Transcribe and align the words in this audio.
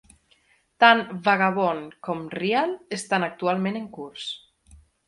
Tant 0.83 1.03
"Vagabond" 1.27 1.93
com 2.09 2.27
"Real" 2.41 2.77
estan 3.01 3.31
actualment 3.31 3.83
en 3.83 3.91
curs. 4.01 4.31